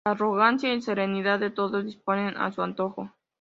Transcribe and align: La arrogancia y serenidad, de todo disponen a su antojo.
La 0.03 0.13
arrogancia 0.13 0.73
y 0.73 0.81
serenidad, 0.81 1.37
de 1.37 1.51
todo 1.51 1.83
disponen 1.83 2.35
a 2.35 2.51
su 2.51 2.63
antojo. 2.63 3.11